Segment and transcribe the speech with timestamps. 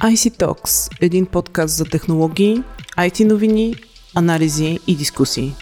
[0.00, 2.62] IC Talks– един подкаст за технологии,
[2.98, 3.74] IT новини,
[4.14, 5.52] анализи и дискусии.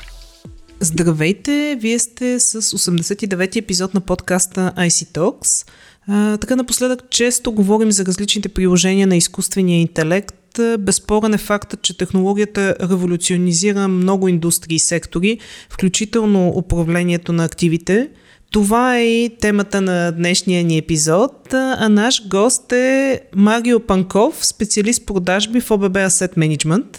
[0.80, 1.78] Здравейте!
[1.80, 5.68] Вие сте с 89-ти епизод на подкаста IC Talks.
[6.08, 10.60] А, така напоследък често говорим за различните приложения на изкуствения интелект.
[10.78, 15.38] Безспорен е фактът, че технологията революционизира много индустрии и сектори,
[15.70, 18.08] включително управлението на активите–
[18.50, 25.06] това е и темата на днешния ни епизод, а наш гост е Марио Панков, специалист
[25.06, 26.98] продажби в ОББ Asset Management.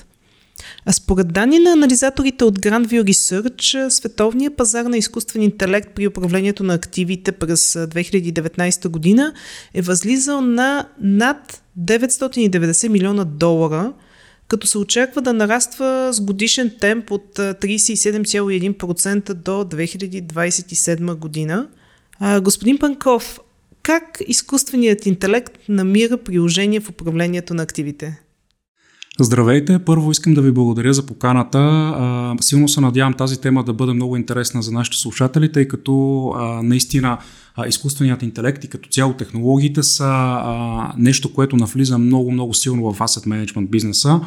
[0.86, 6.64] А според данни на анализаторите от Grandview Research, световният пазар на изкуствен интелект при управлението
[6.64, 9.34] на активите през 2019 година
[9.74, 13.94] е възлизал на над 990 милиона долара–
[14.50, 21.68] като се очаква да нараства с годишен темп от 37,1% до 2027 година.
[22.20, 23.40] А, господин Панков,
[23.84, 28.20] как изкуственият интелект намира приложение в управлението на активите?
[29.22, 29.80] Здравейте!
[29.80, 32.36] Първо искам да ви благодаря за поканата.
[32.42, 37.18] Силно се надявам тази тема да бъде много интересна за нашите слушатели, тъй като наистина
[37.68, 40.38] изкуственият интелект и като цяло технологиите са
[40.98, 44.22] нещо, което навлиза много-много силно в asset management бизнеса.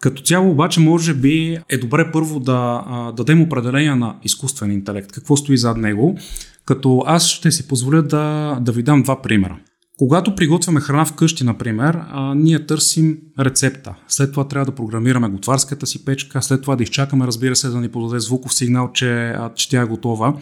[0.00, 2.82] Като цяло обаче може би е добре първо да
[3.16, 6.18] дадем определение на изкуствен интелект, какво стои зад него,
[6.64, 9.56] като аз ще си позволя да, да ви дам два примера.
[10.00, 13.94] Когато приготвяме храна вкъщи, например, а, ние търсим рецепта.
[14.08, 17.80] След това трябва да програмираме готварската си печка, след това да изчакаме, разбира се, да
[17.80, 20.34] ни подаде звуков сигнал, че, а, че тя е готова.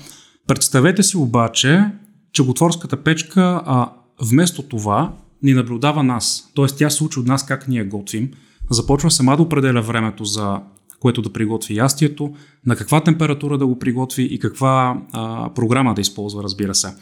[0.47, 1.85] Представете си обаче,
[2.33, 3.93] че готворската печка а,
[4.23, 6.51] вместо това ни наблюдава нас.
[6.55, 8.31] Тоест тя се учи от нас как ние готвим.
[8.71, 10.61] Започва сама да определя времето за
[11.01, 12.35] което да приготви ястието,
[12.67, 16.95] на каква температура да го приготви и каква а, програма да използва, разбира се.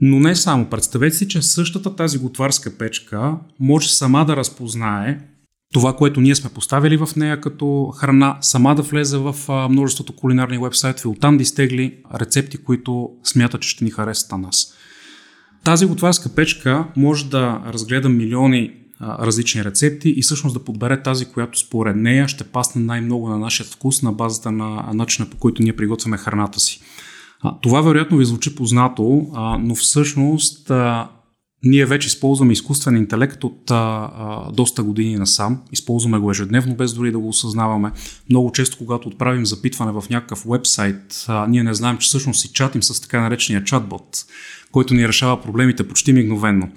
[0.00, 0.70] Но не само.
[0.70, 5.18] Представете си, че същата тази готварска печка може сама да разпознае
[5.72, 9.34] това, което ние сме поставили в нея като храна, сама да влезе в
[9.70, 14.74] множеството кулинарни вебсайтове, оттам да изтегли рецепти, които смята, че ще ни харесат на нас.
[15.64, 21.58] Тази готварска печка може да разгледа милиони различни рецепти и всъщност да подбере тази, която
[21.58, 25.76] според нея ще пасне най-много на нашия вкус на базата на начина по който ние
[25.76, 26.80] приготвяме храната си.
[27.62, 29.26] Това вероятно ви звучи познато,
[29.60, 30.72] но всъщност
[31.66, 33.72] ние вече използваме изкуствен интелект от
[34.52, 35.62] доста години насам.
[35.72, 37.92] Използваме го ежедневно, без дори да го осъзнаваме.
[38.30, 42.82] Много често, когато отправим запитване в някакъв вебсайт, ние не знаем, че всъщност си чатим
[42.82, 44.24] с така наречения чатбот,
[44.72, 46.68] който ни решава проблемите почти мигновенно.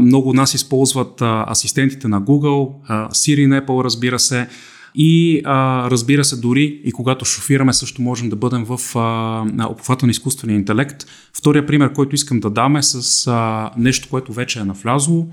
[0.00, 4.48] Много от нас използват асистентите на Google, а, Siri на Apple, разбира се.
[4.94, 10.06] И а, разбира се, дори и когато шофираме, също можем да бъдем в а, обхвата
[10.06, 11.06] на изкуствения интелект.
[11.32, 15.26] Втория пример, който искам да дам е с а, нещо, което вече е навлязло.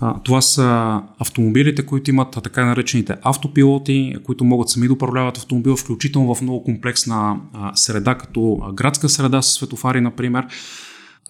[0.00, 5.76] А, това са автомобилите, които имат така наречените автопилоти, които могат сами да управляват автомобил,
[5.76, 10.46] включително в много комплексна а, среда, като градска среда с светофари, например.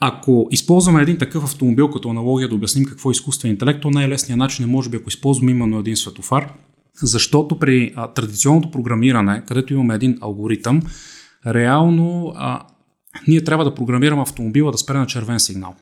[0.01, 4.39] Ако използваме един такъв автомобил като аналогия да обясним какво е изкуствен интелект, то най-лесният
[4.39, 6.53] начин е може би ако използваме именно един светофар,
[7.03, 10.83] защото при а, традиционното програмиране, където имаме един алгоритъм,
[11.47, 12.67] реално а,
[13.29, 15.75] ние трябва да програмираме автомобила да спре на червен сигнал.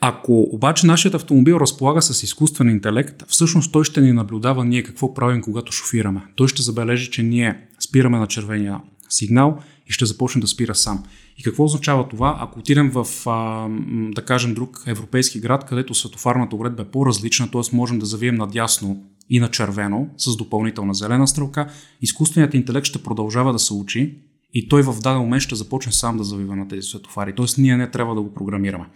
[0.00, 5.14] Ако обаче нашият автомобил разполага с изкуствен интелект, всъщност той ще ни наблюдава ние какво
[5.14, 6.22] правим, когато шофираме.
[6.36, 11.04] Той ще забележи, че ние спираме на червения сигнал и ще започне да спира сам.
[11.38, 12.36] И какво означава това?
[12.40, 13.68] Ако отидем в, а,
[14.12, 17.76] да кажем, друг европейски град, където светофарната уредба е по-различна, т.е.
[17.76, 21.70] можем да завием надясно и на червено с допълнителна зелена стрелка,
[22.02, 24.18] изкуственият интелект ще продължава да се учи
[24.54, 27.34] и той в даден момент ще започне сам да завива на тези светофари.
[27.34, 28.86] Тоест ние не трябва да го програмираме.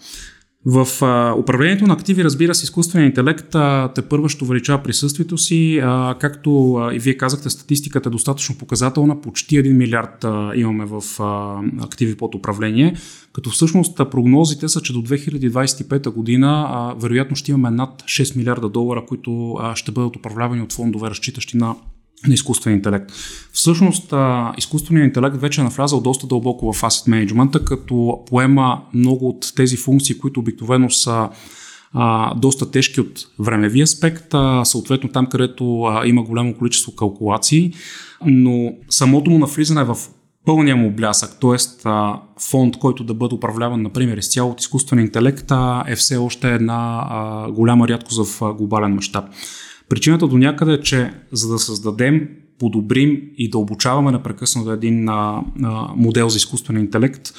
[0.67, 5.39] В а, управлението на активи, разбира се, изкуственият интелект а, те първо ще увеличава присъствието
[5.39, 5.81] си.
[5.83, 9.21] А, както а, и вие казахте, статистиката е достатъчно показателна.
[9.21, 12.97] Почти 1 милиард а, имаме в а, активи под управление,
[13.33, 18.69] като всъщност прогнозите са, че до 2025 година а, вероятно ще имаме над 6 милиарда
[18.69, 21.75] долара, които а, ще бъдат управлявани от фондове, разчитащи на
[22.29, 23.13] на изкуствен интелект.
[23.53, 24.15] Всъщност,
[24.59, 29.77] изкуственият интелект вече е навлязал доста дълбоко в asset management, като поема много от тези
[29.77, 31.29] функции, които обикновено са
[31.95, 37.73] а, доста тежки от времеви аспект, а, съответно там, където а, има голямо количество калкулации,
[38.27, 39.97] но самото му навлизане в
[40.47, 41.89] пълния му блясък, т.е.
[42.51, 45.53] фонд, който да бъде управляван, например, изцяло от изкуствен интелект,
[45.87, 49.25] е все още една а, голяма рядкост в глобален мащаб.
[49.93, 52.29] Причината до някъде е, че за да създадем,
[52.59, 57.33] подобрим и да обучаваме непрекъснато един а, а, модел за изкуствен интелект,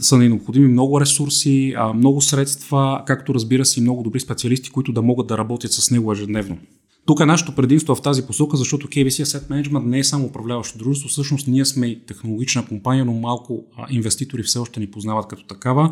[0.00, 4.92] са ни необходими много ресурси, много средства, както разбира се и много добри специалисти, които
[4.92, 6.58] да могат да работят с него ежедневно.
[7.08, 10.78] Тук е нашето предимство в тази посока, защото KBC Asset Management не е само управляващо
[10.78, 15.44] дружество, всъщност ние сме и технологична компания, но малко инвеститори все още ни познават като
[15.44, 15.90] такава.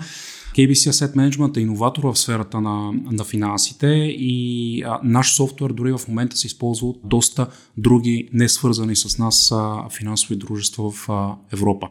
[0.56, 3.86] KBC Asset Management е иноватор в сферата на, на финансите
[4.18, 7.46] и а, наш софтуер дори в момента се използва от доста
[7.76, 11.88] други не свързани с нас а, финансови дружества в а, Европа.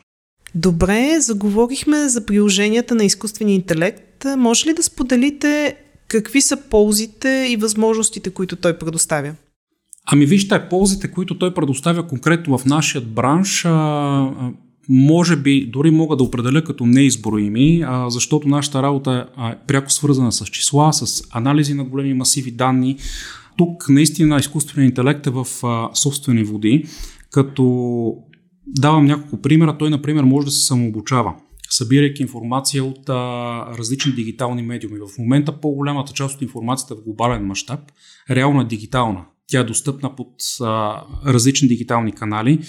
[0.55, 4.25] Добре, заговорихме за приложенията на изкуствения интелект.
[4.37, 5.75] Може ли да споделите
[6.07, 9.35] какви са ползите и възможностите, които той предоставя?
[10.05, 14.51] Ами вижте, ползите, които той предоставя конкретно в нашия бранш, а,
[14.89, 20.31] може би дори мога да определя като неизброими, а, защото нашата работа е пряко свързана
[20.31, 22.97] с числа, с анализи на големи масиви данни.
[23.57, 26.85] Тук наистина изкуственият интелект е в а, собствени води,
[27.31, 28.13] като
[28.67, 29.77] давам няколко примера.
[29.77, 31.33] Той, например, може да се самообучава
[31.69, 33.13] събирайки информация от а,
[33.77, 34.99] различни дигитални медиуми.
[34.99, 37.79] В момента по-голямата част от информацията в глобален мащаб
[38.29, 39.25] реално е дигитална.
[39.47, 40.29] Тя е достъпна под
[40.61, 42.59] а, различни дигитални канали.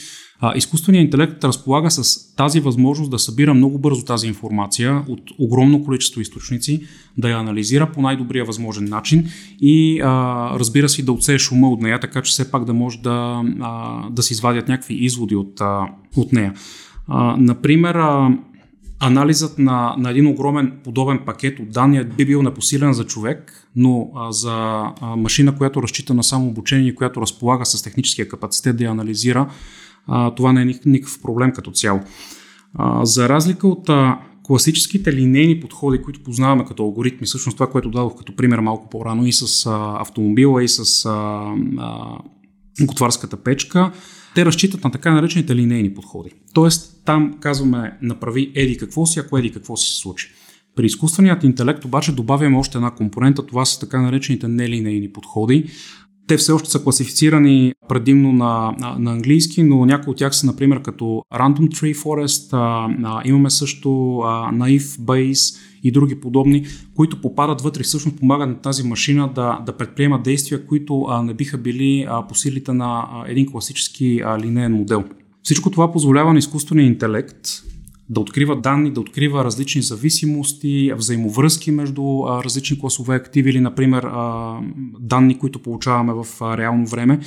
[0.41, 5.85] А, изкуственият интелект разполага с тази възможност да събира много бързо тази информация от огромно
[5.85, 6.87] количество източници,
[7.19, 9.29] да я анализира по най-добрия възможен начин
[9.61, 12.99] и а, разбира се да отсее шума от нея, така че все пак да може
[12.99, 16.55] да, а, да се извадят някакви изводи от, а, от нея.
[17.09, 18.39] А, например, а,
[19.01, 24.11] анализът на, на един огромен подобен пакет от данни би бил непосилен за човек, но
[24.17, 24.53] а, за
[25.01, 29.51] а, машина, която разчита на само обучение, която разполага с техническия капацитет да я анализира,
[30.07, 32.01] а, това не е никакъв проблем като цяло.
[32.75, 37.91] А, за разлика от а, класическите линейни подходи, които познаваме като алгоритми, всъщност това, което
[37.91, 41.11] дадох като пример малко по-рано и с а, автомобила, и с а,
[41.79, 42.19] а,
[42.81, 43.93] готварската печка,
[44.37, 46.31] те разчитат на така наречените линейни подходи.
[46.55, 50.31] Тоест, там казваме направи еди какво си, ако еди какво си се случи.
[50.75, 55.65] При изкуственият интелект обаче добавяме още една компонента, това са така наречените нелинейни подходи.
[56.27, 60.47] Те все още са класифицирани предимно на, на, на английски, но някои от тях са,
[60.47, 61.05] например, като
[61.35, 67.61] Random Tree Forest, а, а, имаме също а, Naive Base и други подобни, които попадат
[67.61, 72.07] вътре и всъщност помагат на тази машина да, да предприема действия, които не биха били
[72.29, 75.05] по силите на един класически линейен модел.
[75.43, 77.49] Всичко това позволява на изкуствения интелект
[78.09, 82.03] да открива данни, да открива различни зависимости, взаимовръзки между
[82.45, 84.07] различни класове активи или, например,
[85.01, 86.27] данни, които получаваме в
[86.59, 87.21] реално време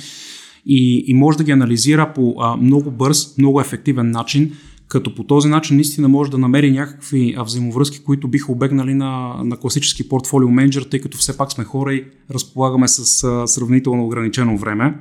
[0.66, 4.52] и, и може да ги анализира по много бърз, много ефективен начин,
[4.90, 9.56] като по този начин наистина може да намери някакви взаимовръзки, които биха обегнали на, на
[9.56, 13.04] класически портфолио менеджер, тъй като все пак сме хора и разполагаме с
[13.46, 14.94] сравнително ограничено време.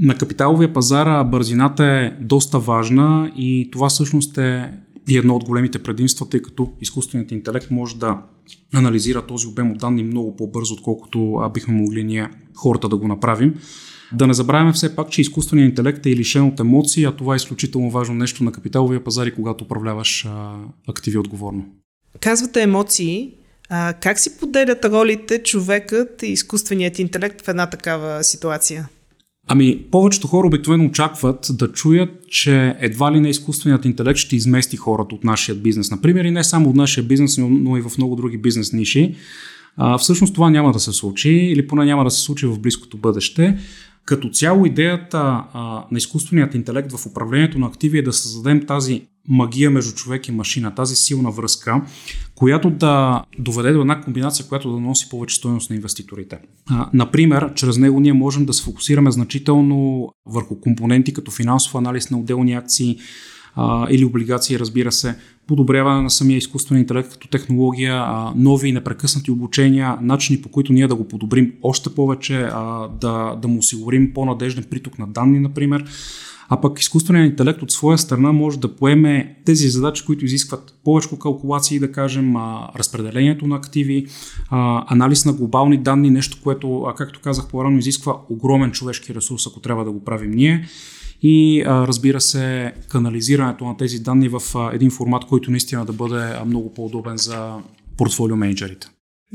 [0.00, 4.72] На капиталовия пазар бързината е доста важна и това всъщност е
[5.08, 8.22] и едно от големите предимства, тъй като изкуственият интелект може да
[8.74, 13.54] анализира този обем от данни много по-бързо, отколкото бихме могли ние хората да го направим.
[14.12, 17.36] Да не забравяме все пак, че изкуственият интелект е лишен от емоции, а това е
[17.36, 20.54] изключително важно нещо на капиталовия пазар и когато управляваш а,
[20.88, 21.64] активи отговорно.
[22.20, 23.30] Казвате емоции.
[23.68, 28.88] А, как си поделят ролите човекът и изкуственият интелект в една такава ситуация?
[29.48, 34.76] Ами, повечето хора обикновено очакват да чуят, че едва ли не изкуственият интелект ще измести
[34.76, 38.16] хората от нашия бизнес, например, и не само от нашия бизнес, но и в много
[38.16, 39.14] други бизнес ниши.
[39.76, 42.98] А, всъщност това няма да се случи или поне няма да се случи в близкото
[42.98, 43.58] бъдеще.
[44.04, 49.02] Като цяло идеята а, на изкуственият интелект в управлението на активи е да създадем тази
[49.28, 51.82] магия между човек и машина, тази силна връзка,
[52.34, 56.38] която да доведе до една комбинация, която да носи повече стоеност на инвеститорите.
[56.70, 62.10] А, например, чрез него ние можем да се фокусираме значително върху компоненти като финансов анализ
[62.10, 62.98] на отделни акции,
[63.56, 68.72] а, или облигации, разбира се, подобряване на самия изкуствен интелект като технология, а, нови и
[68.72, 73.58] непрекъснати обучения, начини по които ние да го подобрим още повече, а, да, да му
[73.58, 75.84] осигурим по-надежден приток на данни, например.
[76.48, 81.08] А пък изкуственият интелект от своя страна може да поеме тези задачи, които изискват повече
[81.18, 84.06] калкулации, да кажем, а, разпределението на активи,
[84.50, 89.46] а, анализ на глобални данни, нещо, което, а, както казах по-рано, изисква огромен човешки ресурс,
[89.46, 90.68] ако трябва да го правим ние
[91.26, 95.92] и а, разбира се канализирането на тези данни в а, един формат, който наистина да
[95.92, 97.54] бъде много по-удобен за
[97.98, 98.86] портфолио менеджерите.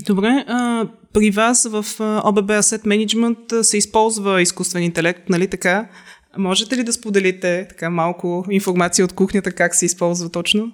[0.05, 5.89] Добре, а, при вас в OBB Asset Management се използва изкуствен интелект, нали така?
[6.38, 10.72] Можете ли да споделите така малко информация от кухнята как се използва точно?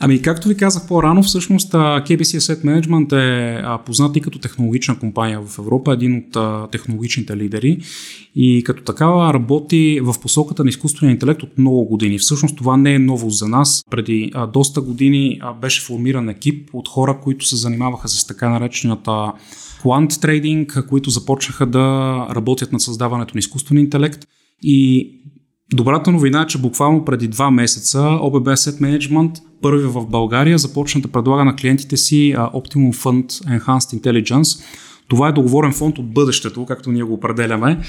[0.00, 5.42] Ами, както ви казах по-рано, всъщност KBC Asset Management е познат и като технологична компания
[5.42, 7.78] в Европа, един от технологичните лидери
[8.34, 12.18] и като такава работи в посоката на изкуствения интелект от много години.
[12.18, 13.84] Всъщност това не е ново за нас.
[13.90, 19.32] Преди доста години беше формиран екип от хора, които се занимаваха с така наречената
[19.82, 24.26] quant трейдинг, които започнаха да работят над създаването на изкуствен интелект
[24.62, 25.10] и
[25.74, 31.00] Добрата новина е, че буквално преди два месеца OBB Asset Management, първи в България, започна
[31.00, 34.64] да предлага на клиентите си Optimum Fund Enhanced Intelligence.
[35.08, 37.80] Това е договорен фонд от бъдещето, както ние го определяме,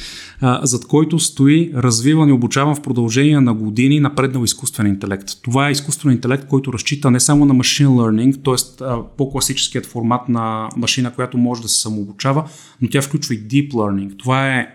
[0.64, 5.30] зад който стои развиван и обучаван в продължение на години напреднал изкуствен интелект.
[5.42, 8.86] Това е изкуствен интелект, който разчита не само на machine learning, т.е.
[9.18, 12.44] по-класическият формат на машина, която може да се самообучава,
[12.82, 14.18] но тя включва и deep learning.
[14.18, 14.68] Това е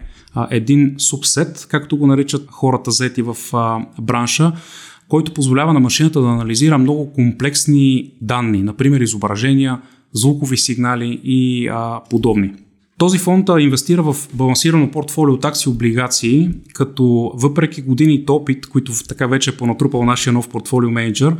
[0.50, 3.36] един субсет, както го наричат хората заети в
[4.00, 4.52] бранша,
[5.14, 9.80] който позволява на машината да анализира много комплексни данни, например изображения,
[10.12, 12.52] звукови сигнали и а, подобни.
[12.98, 19.50] Този фонд инвестира в балансирано портфолио такси облигации, като въпреки годините опит, които така вече
[19.50, 21.36] е понатрупал нашия нов портфолио менеджер,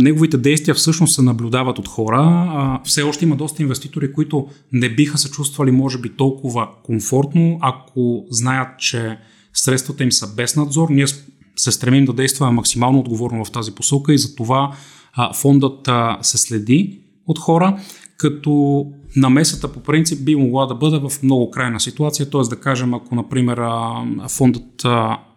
[0.00, 2.80] неговите действия всъщност се наблюдават от хора.
[2.84, 8.26] все още има доста инвеститори, които не биха се чувствали може би толкова комфортно, ако
[8.30, 9.18] знаят, че
[9.54, 10.88] средствата им са без надзор.
[10.90, 11.06] Ние
[11.56, 14.76] се стремим да действаме максимално отговорно в тази посока и за това
[15.34, 15.88] фондът
[16.22, 17.78] се следи от хора
[18.16, 22.40] като намесата по принцип би могла да бъде в много крайна ситуация, т.е.
[22.40, 23.60] да кажем, ако например
[24.28, 24.86] фондът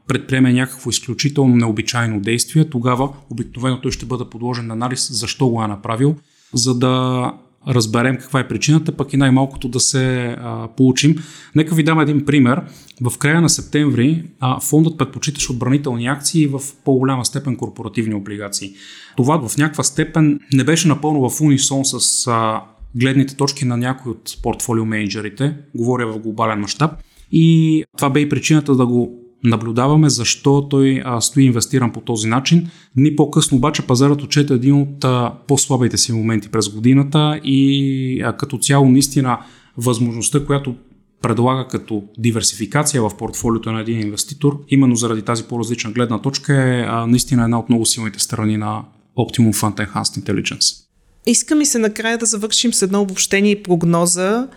[0.08, 5.64] предприеме някакво изключително необичайно действие, тогава обикновено той ще бъде подложен на анализ защо го
[5.64, 6.16] е направил,
[6.54, 7.34] за да
[7.68, 11.16] разберем каква е причината, пък и най-малкото да се а, получим.
[11.56, 12.62] Нека ви дам един пример.
[13.02, 18.74] В края на септември а, фондът предпочиташе отбранителни акции в по-голяма степен корпоративни облигации.
[19.18, 22.62] Това в някаква степен не беше напълно в унисон с а,
[22.96, 26.92] гледните точки на някои от портфолио менеджерите, говоря в глобален мащаб.
[27.32, 32.28] И това бе и причината да го наблюдаваме защо той а, стои инвестиран по този
[32.28, 32.70] начин.
[32.98, 38.34] Дни по-късно обаче пазарът отчете един от а, по-слабите си моменти през годината и а,
[38.34, 39.40] като цяло наистина
[39.78, 40.76] възможността, която
[41.22, 46.86] предлага като диверсификация в портфолиото на един инвеститор, именно заради тази по-различна гледна точка е
[46.88, 48.84] а, наистина една от много силните страни на
[49.18, 50.86] Optimum Fund Enhanced Intelligence.
[51.28, 54.48] Иска ми се накрая да завършим с едно обобщение и прогноза.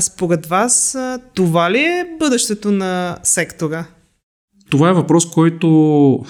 [0.00, 0.96] Според вас,
[1.34, 3.86] това ли е бъдещето на сектора?
[4.74, 5.68] Това е въпрос, който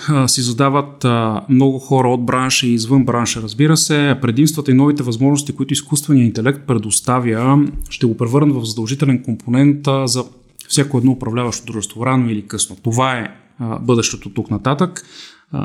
[0.09, 3.43] а, си задават а, много хора от бранша и извън бранша.
[3.43, 9.23] Разбира се, предимствата и новите възможности, които изкуственият интелект предоставя, ще го превърнат в задължителен
[9.23, 10.25] компонент а, за
[10.69, 12.77] всяко едно управляващо дружество, рано или късно.
[12.83, 15.05] Това е а, бъдещето тук нататък.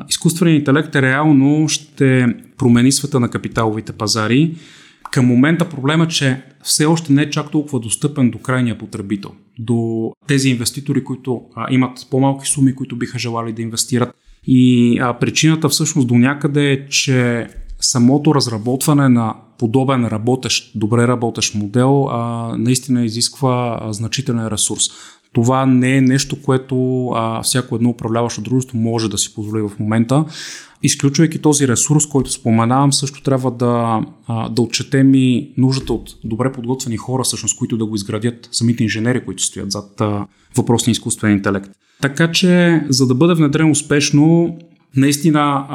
[0.10, 4.56] Изкуственият интелект е реално ще промени света на капиталовите пазари.
[5.12, 9.32] Към момента проблема е, че все още не е чак толкова достъпен до крайния потребител,
[9.60, 14.10] до тези инвеститори, които а, имат по-малки суми, които биха желали да инвестират.
[14.48, 17.48] И а, причината всъщност до някъде е, че
[17.80, 24.84] самото разработване на подобен работещ, добре работещ модел а, наистина изисква а, значителен ресурс.
[25.34, 29.72] Това не е нещо, което а, всяко едно управляващо дружество може да си позволи в
[29.80, 30.26] момента.
[30.84, 34.02] Изключвайки този ресурс, който споменавам, също трябва да,
[34.50, 39.26] да отчетем и нуждата от добре подготвени хора, всъщност, които да го изградят, самите инженери,
[39.26, 40.02] които стоят зад
[40.58, 41.70] въпросния изкуствен интелект.
[42.02, 44.58] Така че, за да бъде внедрен успешно,
[44.96, 45.66] наистина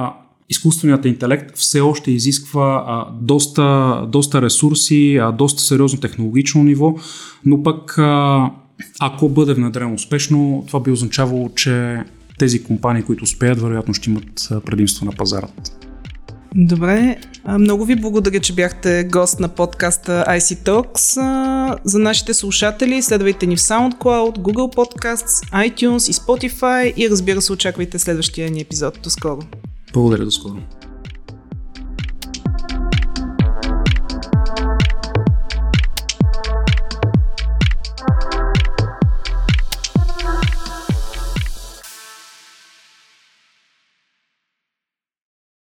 [0.50, 6.94] изкуственият интелект все още изисква доста, доста ресурси, доста сериозно технологично ниво,
[7.44, 7.98] но пък
[9.00, 11.98] ако бъде внедрен успешно, това би означавало, че
[12.38, 15.46] тези компании, които успеят, вероятно ще имат предимство на пазара.
[16.56, 17.16] Добре,
[17.58, 21.20] много ви благодаря, че бяхте гост на подкаста IC Talks.
[21.84, 27.52] За нашите слушатели следвайте ни в SoundCloud, Google Podcasts, iTunes и Spotify и разбира се
[27.52, 28.98] очаквайте следващия ни епизод.
[29.02, 29.38] До скоро!
[29.92, 30.56] Благодаря, до скоро!